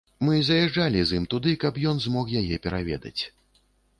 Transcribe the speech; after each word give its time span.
Мы 0.27 0.35
заязджалі 0.45 1.03
з 1.09 1.19
ім 1.19 1.27
туды, 1.33 1.53
каб 1.65 1.77
ён 1.91 2.01
змог 2.05 2.33
яе 2.41 2.57
пераведаць. 2.65 3.17